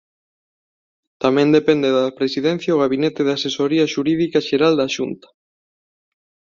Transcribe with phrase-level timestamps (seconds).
[1.23, 5.27] Tamén depende da Presidencia o gabinete de asesoría xurídica xeral da Xunta.